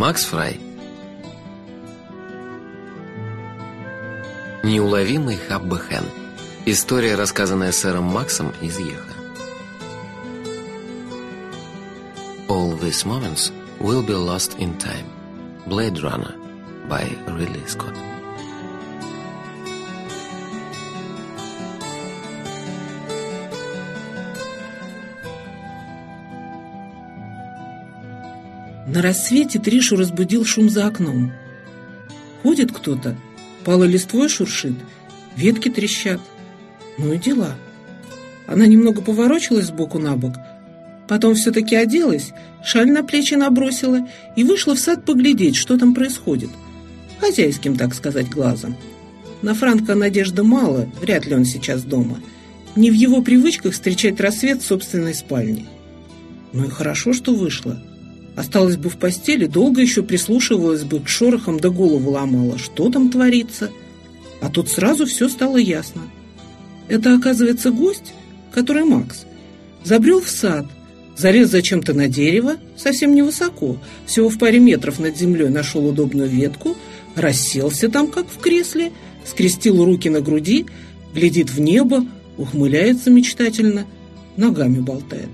[0.00, 0.60] Макс Фрай
[4.62, 6.04] Неуловимый Хаббе Хэн
[6.66, 9.14] История, рассказанная сэром Максом из Еха
[12.48, 15.06] All these moments will be lost in time
[15.66, 16.34] Blade Runner
[16.88, 17.96] by Ridley Scott
[28.91, 31.31] На рассвете Тришу разбудил шум за окном.
[32.43, 33.15] Ходит кто-то,
[33.63, 34.75] пало листвой шуршит,
[35.37, 36.19] ветки трещат.
[36.97, 37.55] Ну и дела.
[38.47, 40.33] Она немного поворочилась сбоку на бок,
[41.07, 42.33] потом все-таки оделась,
[42.65, 46.49] шаль на плечи набросила и вышла в сад поглядеть, что там происходит.
[47.21, 48.75] Хозяйским, так сказать, глазом.
[49.41, 52.19] На Франка надежды мало, вряд ли он сейчас дома.
[52.75, 55.65] Не в его привычках встречать рассвет в собственной спальне.
[56.51, 57.81] Ну и хорошо, что вышла.
[58.41, 62.57] Осталась бы в постели, долго еще прислушивалась бы к шорохам да голову ломала.
[62.57, 63.69] Что там творится?
[64.41, 66.01] А тут сразу все стало ясно.
[66.87, 68.15] Это, оказывается, гость,
[68.51, 69.27] который Макс.
[69.83, 70.65] Забрел в сад,
[71.15, 76.75] залез зачем-то на дерево, совсем невысоко, всего в паре метров над землей нашел удобную ветку,
[77.13, 78.91] расселся там, как в кресле,
[79.23, 80.65] скрестил руки на груди,
[81.13, 82.07] глядит в небо,
[82.39, 83.85] ухмыляется мечтательно,
[84.35, 85.29] ногами болтает.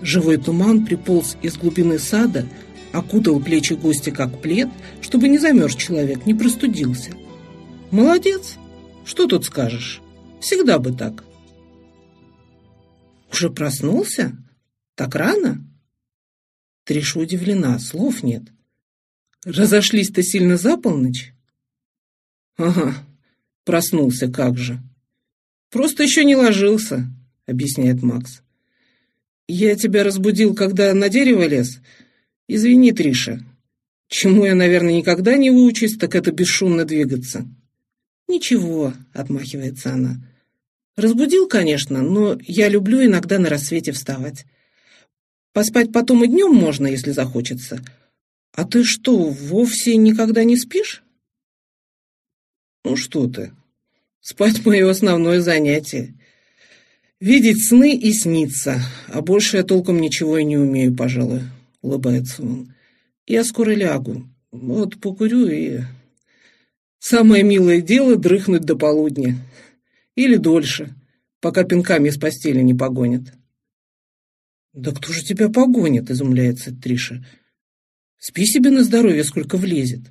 [0.00, 2.46] Живой туман приполз из глубины сада,
[2.92, 4.68] окутал плечи гостя как плед,
[5.00, 7.12] чтобы не замерз человек, не простудился.
[7.90, 8.56] Молодец!
[9.04, 10.00] Что тут скажешь?
[10.40, 11.24] Всегда бы так.
[13.32, 14.36] Уже проснулся?
[14.94, 15.64] Так рано?
[16.84, 18.42] Триша удивлена, слов нет.
[19.44, 21.32] Разошлись-то сильно за полночь?
[22.56, 22.94] Ага,
[23.64, 24.80] проснулся как же.
[25.70, 27.06] Просто еще не ложился,
[27.46, 28.42] объясняет Макс.
[29.48, 31.80] «Я тебя разбудил, когда на дерево лез?
[32.46, 33.42] Извини, Триша.
[34.08, 37.46] Чему я, наверное, никогда не выучусь, так это бесшумно двигаться».
[38.28, 40.18] «Ничего»,— отмахивается она.
[40.96, 44.44] «Разбудил, конечно, но я люблю иногда на рассвете вставать.
[45.54, 47.82] Поспать потом и днем можно, если захочется.
[48.52, 51.02] А ты что, вовсе никогда не спишь?»
[52.84, 53.52] «Ну что ты,
[54.20, 56.17] спать мое основное занятие.
[57.20, 61.40] «Видеть сны и сниться, а больше я толком ничего и не умею, пожалуй»,—
[61.82, 62.72] улыбается он.
[63.26, 65.80] «Я скоро лягу, вот покурю и...»
[67.00, 69.36] «Самое милое дело— дрыхнуть до полудня.
[70.14, 70.94] Или дольше,
[71.40, 73.32] пока пинками из постели не погонят».
[74.72, 77.26] «Да кто же тебя погонит?»— изумляется Триша.
[78.16, 80.02] «Спи себе на здоровье, сколько влезет».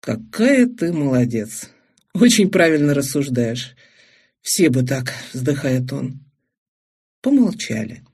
[0.00, 1.70] «Какая ты молодец!
[2.12, 3.74] Очень правильно рассуждаешь».
[4.44, 6.20] «Все бы так»,— вздыхает он.
[7.22, 8.04] Помолчали.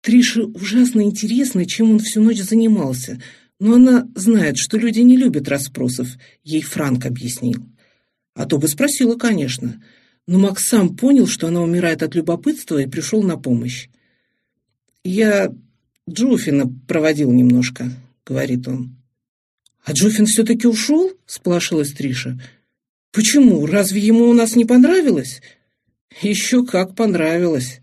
[0.00, 3.22] Трише ужасно интересно, чем он всю ночь занимался,
[3.60, 6.08] но она знает, что люди не любят расспросов,
[6.42, 7.64] ей Франк объяснил.
[8.34, 9.80] А то бы спросила, конечно,
[10.26, 13.88] но Макс сам понял, что она умирает от любопытства и пришел на помощь.
[15.04, 15.54] «Я
[16.10, 17.92] Джуфина проводил немножко»,—
[18.26, 18.96] говорит он.
[19.84, 22.40] «А Джуфин все-таки ушел?»— сплашилась Триша.
[23.12, 23.66] «Почему?
[23.66, 25.40] Разве ему у нас не понравилось?»
[26.22, 27.80] «Еще как понравилось.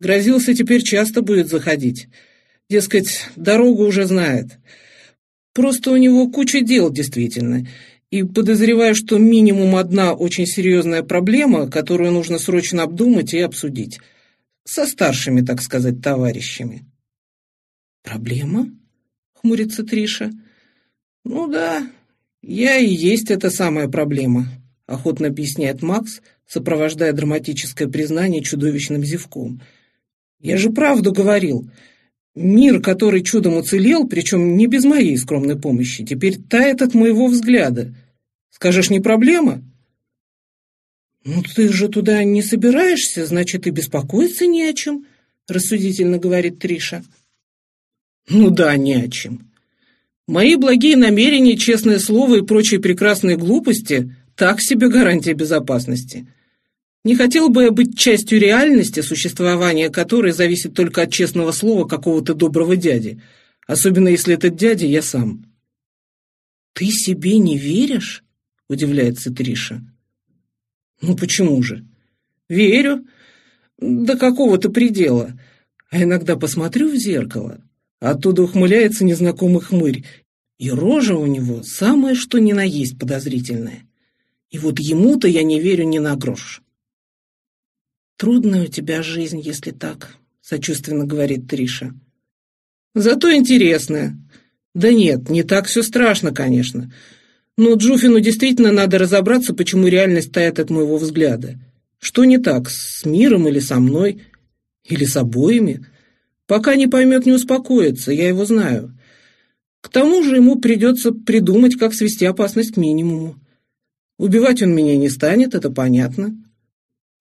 [0.00, 2.08] Грозился теперь часто будет заходить.
[2.70, 4.58] Дескать, дорогу уже знает.
[5.52, 7.66] Просто у него куча дел, действительно.
[8.10, 14.00] И подозреваю, что минимум одна очень серьезная проблема, которую нужно срочно обдумать и обсудить.
[14.64, 16.86] Со старшими, так сказать, товарищами».
[18.02, 18.70] «Проблема?»—
[19.34, 20.30] хмурится Триша.
[21.24, 21.86] «Ну да,
[22.42, 24.48] «Я и есть эта самая проблема»,—
[24.86, 29.60] охотно объясняет Макс, сопровождая драматическое признание чудовищным зевком.
[30.40, 31.70] «Я же правду говорил.
[32.34, 37.94] Мир, который чудом уцелел, причем не без моей скромной помощи, теперь тает от моего взгляда.
[38.50, 39.62] Скажешь, не проблема?»
[41.24, 45.04] «Ну ты же туда не собираешься, значит, и беспокоиться не о чем»,—
[45.48, 47.04] рассудительно говорит Триша.
[48.30, 49.49] «Ну да, не о чем.
[50.30, 56.28] Мои благие намерения, честное слово и прочие прекрасные глупости– так себе гарантия безопасности.
[57.02, 62.34] Не хотел бы я быть частью реальности, существование которой зависит только от честного слова какого-то
[62.34, 63.20] доброго дяди,
[63.66, 65.52] особенно если этот дядя я сам.
[66.74, 68.22] «Ты себе не веришь?»–
[68.68, 69.82] удивляется Триша.
[71.02, 71.84] «Ну почему же?
[72.48, 73.04] Верю.
[73.80, 75.36] До какого-то предела.
[75.90, 77.60] А иногда посмотрю в зеркало,
[78.00, 80.04] Оттуда ухмыляется незнакомый хмырь,
[80.58, 83.86] и рожа у него самое что ни на есть подозрительная.
[84.50, 86.62] И вот ему-то я не верю ни на грош.
[88.16, 91.94] «Трудная у тебя жизнь, если так»,— сочувственно говорит Триша.
[92.94, 94.18] Зато интересная.
[94.74, 96.92] Да нет, не так все страшно, конечно.
[97.56, 101.58] Но Джуфину действительно надо разобраться, почему реальность тает от моего взгляда.
[101.98, 104.22] Что не так, с миром или со мной,
[104.84, 105.86] или с обоими?
[106.50, 108.92] Пока не поймет, не успокоится, я его знаю.
[109.80, 113.36] К тому же ему придется придумать, как свести опасность к минимуму.
[114.18, 116.36] Убивать он меня не станет, это понятно.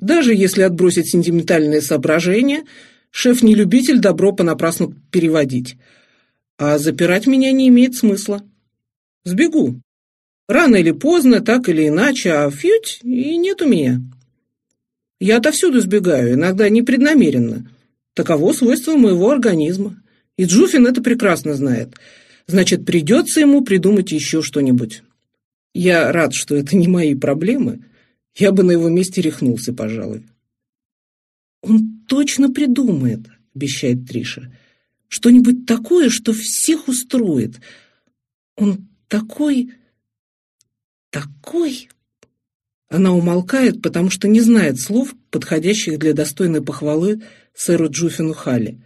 [0.00, 2.64] Даже если отбросить сентиментальные соображения,
[3.10, 5.76] шеф не любитель добро понапрасну переводить.
[6.56, 8.42] А запирать меня не имеет смысла.
[9.24, 9.78] Сбегу.
[10.48, 14.00] Рано или поздно, так или иначе, а фьють, и нет у меня.
[15.20, 17.68] Я отовсюду сбегаю, иногда непреднамеренно.
[18.18, 20.02] Таково свойство моего организма.
[20.36, 21.94] И Джуфин это прекрасно знает.
[22.48, 25.04] Значит, придется ему придумать еще что-нибудь.
[25.72, 27.84] Я рад, что это не мои проблемы.
[28.34, 30.26] Я бы на его месте рехнулся, пожалуй.
[31.62, 33.20] «Он точно придумает»,—
[33.54, 34.52] обещает Триша.
[35.06, 37.60] «Что-нибудь такое, что всех устроит.
[38.56, 39.74] Он такой...
[41.10, 41.88] такой...»
[42.88, 47.22] Она умолкает, потому что не знает слов, подходящих для достойной похвалы
[47.58, 48.80] сэру Джуфину Халли.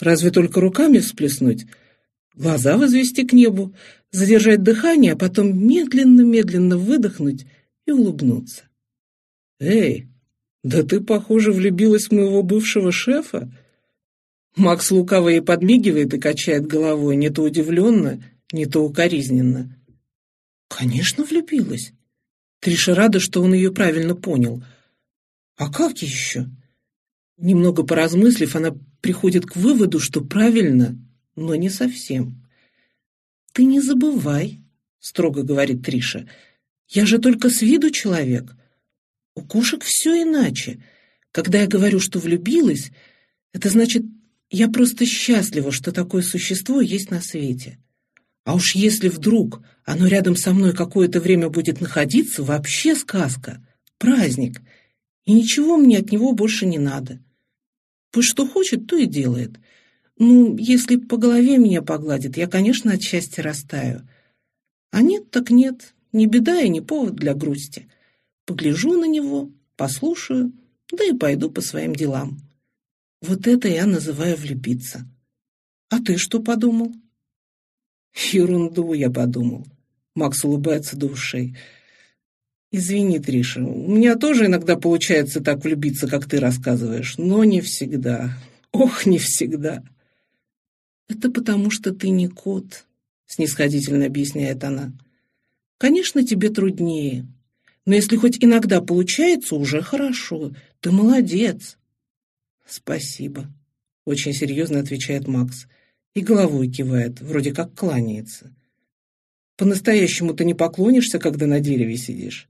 [0.00, 1.66] Разве только руками всплеснуть,
[2.34, 3.74] глаза возвести к небу,
[4.10, 7.44] задержать дыхание, а потом медленно-медленно выдохнуть
[7.86, 8.62] и улыбнуться.
[9.58, 10.08] «Эй,
[10.64, 13.52] да ты, похоже, влюбилась в моего бывшего шефа?»
[14.56, 19.76] Макс лукаво ей подмигивает и качает головой, не то удивленно, не то укоризненно.
[20.68, 21.92] «Конечно, влюбилась.
[22.60, 24.64] Триша рада, что он ее правильно понял.
[25.56, 26.48] А как еще?»
[27.40, 30.98] Немного поразмыслив, она приходит к выводу, что правильно,
[31.36, 32.46] но не совсем.
[33.54, 34.60] «Ты не забывай»,—
[35.00, 36.28] строго говорит Триша,—
[36.88, 38.54] «я же только с виду человек.
[39.34, 40.84] У кошек все иначе.
[41.32, 42.90] Когда я говорю, что влюбилась,
[43.54, 44.04] это значит,
[44.50, 47.78] я просто счастлива, что такое существо есть на свете.
[48.44, 53.66] А уж если вдруг оно рядом со мной какое-то время будет находиться, вообще сказка,
[53.96, 54.60] праздник,
[55.24, 57.18] и ничего мне от него больше не надо».
[58.10, 59.58] Пусть что хочет, то и делает.
[60.18, 64.06] Ну, если по голове меня погладит, я, конечно, от счастья растаю.
[64.90, 67.88] А нет, так нет, не беда и не повод для грусти.
[68.44, 70.52] Погляжу на него, послушаю,
[70.92, 72.38] да и пойду по своим делам.
[73.22, 75.06] Вот это я называю влюбиться.
[75.88, 76.92] А ты что подумал?
[78.32, 79.66] Ерунду я подумал.
[80.14, 81.56] Макс улыбается до ушей.
[82.72, 88.38] «Извини, Триша, у меня тоже иногда получается так влюбиться, как ты рассказываешь, но не всегда.
[88.70, 89.82] Ох, не всегда!»
[91.08, 92.86] «Это потому, что ты не кот»,—
[93.26, 94.92] снисходительно объясняет она.
[95.78, 97.26] «Конечно, тебе труднее,
[97.86, 100.52] но если хоть иногда получается, уже хорошо.
[100.78, 101.76] Ты молодец».
[102.64, 103.52] «Спасибо»,—
[104.04, 105.66] очень серьезно отвечает Макс
[106.14, 108.54] и головой кивает, вроде как кланяется.
[109.56, 112.49] «По-настоящему ты не поклонишься, когда на дереве сидишь?»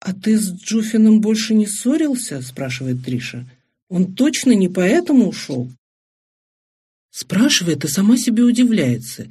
[0.00, 3.46] «А ты с Джуфином больше не ссорился?»– спрашивает Триша.
[3.88, 5.70] «Он точно не поэтому ушел?»
[7.10, 9.28] Спрашивает и сама себе удивляется.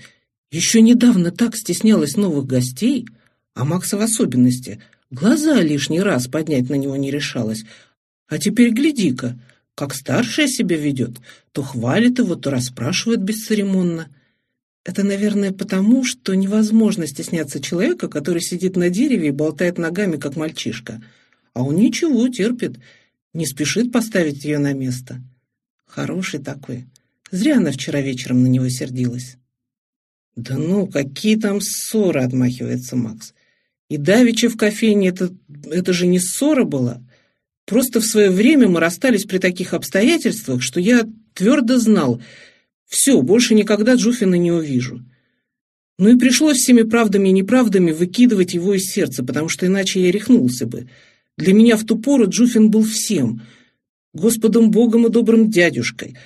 [0.51, 3.07] Еще недавно так стеснялась новых гостей,
[3.55, 4.79] а Макса в особенности.
[5.09, 7.63] Глаза лишний раз поднять на него не решалась.
[8.27, 9.39] А теперь гляди-ка,
[9.73, 11.17] как старшая себя ведет.
[11.51, 14.09] То хвалит его, то расспрашивает бесцеремонно.
[14.85, 20.35] Это, наверное, потому, что невозможно стесняться человека, который сидит на дереве и болтает ногами, как
[20.35, 21.01] мальчишка.
[21.53, 22.79] А он ничего, терпит,
[23.33, 25.21] не спешит поставить ее на место.
[25.85, 26.85] Хороший такой.
[27.31, 29.35] Зря она вчера вечером на него сердилась.
[30.35, 33.33] «Да ну, какие там ссоры!»— отмахивается Макс.
[33.89, 35.35] «И давеча в кофейне это,
[35.69, 37.03] это же не ссора была.
[37.65, 42.21] Просто в свое время мы расстались при таких обстоятельствах, что я твердо знал—
[42.89, 45.05] все, больше никогда Джуфина не увижу.
[45.99, 50.11] Ну и пришлось всеми правдами и неправдами выкидывать его из сердца, потому что иначе я
[50.11, 50.89] рехнулся бы.
[51.37, 53.41] Для меня в ту пору Джуфин был всем.
[54.13, 56.17] Господом Богом и добрым дядюшкой,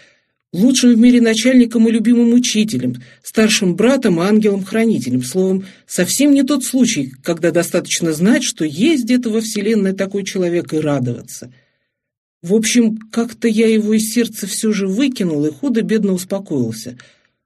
[0.53, 5.21] лучшим в мире начальником и любимым учителем, старшим братом и ангелом-хранителем.
[5.21, 10.71] Словом, совсем не тот случай, когда достаточно знать, что есть где-то во Вселенной такой человек
[10.73, 11.51] и радоваться.
[12.43, 16.97] В общем, как-то я его из сердца все же выкинул и худо-бедно успокоился.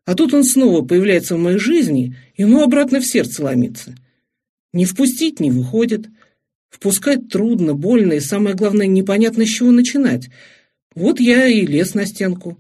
[0.06, 3.96] А тут он снова появляется в моей жизни, и ну обратно в сердце ломится.
[4.74, 6.08] Не впустить не выходит.
[6.70, 10.30] Впускать трудно, больно и, самое главное, непонятно, с чего начинать.
[10.96, 12.58] Вот я и лез на стенку.